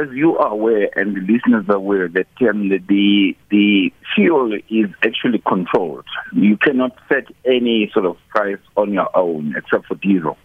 [0.00, 4.90] as you are aware, and the listeners are aware, that um, the the fuel is
[5.04, 6.04] actually controlled.
[6.32, 10.36] You cannot set any sort of price on your own, except for diesel.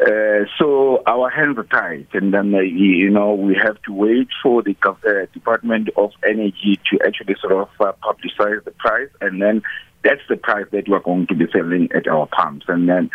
[0.00, 4.28] Uh, so our hands are tied, and then uh, you know we have to wait
[4.42, 9.42] for the uh, Department of Energy to actually sort of uh, publicize the price, and
[9.42, 9.62] then
[10.02, 12.66] that's the price that we are going to be selling at our pumps.
[12.68, 13.10] And then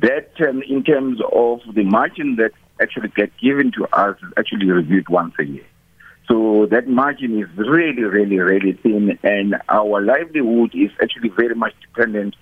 [0.00, 4.70] that, um, in terms of the margin that actually get given to us, is actually
[4.70, 5.64] reviewed once a year.
[6.26, 11.74] So that margin is really, really, really thin, and our livelihood is actually very much
[11.82, 12.34] dependent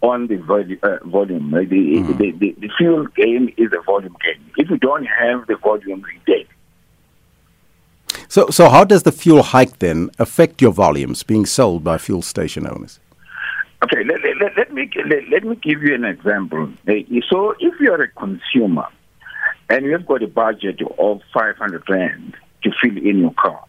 [0.00, 0.78] on the volume.
[0.82, 1.50] Uh, volume.
[1.52, 2.18] The, mm-hmm.
[2.18, 4.44] the, the, the, fuel game is a volume game.
[4.56, 6.48] If you don't have the volume, you're dead.
[8.28, 12.22] So, so how does the fuel hike then affect your volumes being sold by fuel
[12.22, 12.98] station owners?
[13.82, 16.72] Okay, let, let, let me let, let, me give you an example.
[16.86, 18.86] So, if you are a consumer
[19.68, 23.64] and you have got a budget of 500 rand to fill in your car,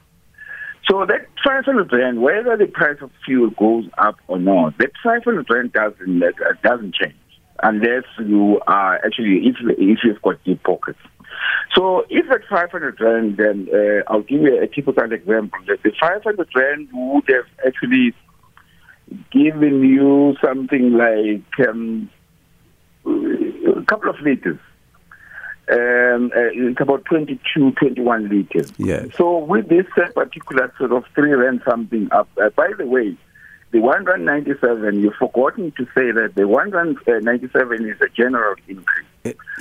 [0.89, 5.47] so that 500 rand, whether the price of fuel goes up or not, that 500
[5.49, 6.23] rand doesn't
[6.61, 7.15] doesn't change
[7.63, 10.99] unless you are actually if if you've got deep pockets.
[11.73, 15.59] So if at 500 rand, then uh, I'll give you a typical example.
[15.67, 18.13] That the 500 rand would have actually
[19.31, 22.09] given you something like um,
[23.05, 24.59] a couple of liters.
[25.71, 28.73] Um, uh, it's about 22, 21 liters.
[28.77, 29.07] Yes.
[29.15, 33.15] So with this uh, particular sort of three rand something up, uh, by the way,
[33.71, 37.99] the one rand 97, you've forgotten to say that the one rand uh, 97 is
[38.01, 39.05] a general increase.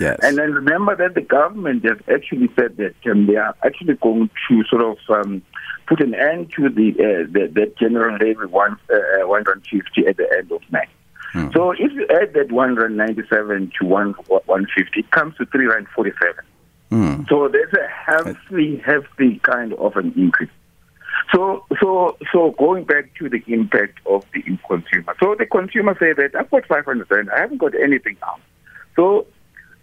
[0.01, 0.19] Yes.
[0.23, 4.31] And then remember that the government has actually said that um, they are actually going
[4.49, 5.43] to sort of um,
[5.87, 10.29] put an end to the, uh, the, the general levy one, uh, 150 at the
[10.39, 10.87] end of May.
[11.35, 11.51] Mm-hmm.
[11.53, 16.45] So if you add that 197 to 1, 150, it comes to 347.
[16.91, 17.29] Mm.
[17.29, 20.51] So there's a healthy, healthy kind of an increase.
[21.35, 25.15] So, so, so going back to the impact of the in consumer.
[25.21, 28.41] So the consumer say that I've got 500 rand, I haven't got anything else.
[28.97, 29.27] So,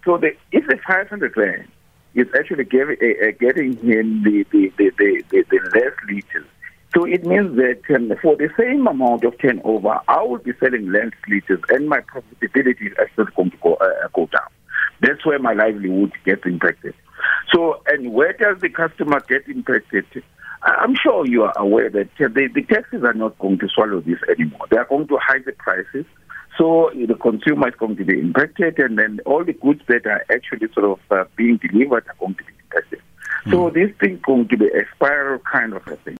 [0.06, 1.68] so the, if the 500 rand
[2.16, 6.48] is actually give, uh, getting him the, the, the, the, the, less liters,
[6.96, 10.92] so it means that um, for the same amount of turnover, I will be selling
[10.92, 14.50] less liters, and my profitability is actually going to go, uh, go down.
[15.02, 16.96] That's where my livelihood gets impacted.
[17.54, 20.06] So, and where does the customer get impacted?
[20.62, 24.20] I'm sure you are aware that the, the taxes are not going to swallow this
[24.30, 24.68] anymore.
[24.70, 26.06] They are going to hike the prices.
[26.60, 30.26] So the consumer is going to be impacted, and then all the goods that are
[30.30, 33.02] actually sort of uh, being delivered are going to be impacted.
[33.46, 33.52] Mm.
[33.52, 36.18] So this thing is going to be a spiral kind of a thing.